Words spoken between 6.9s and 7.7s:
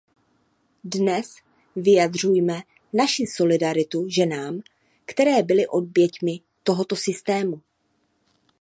systému.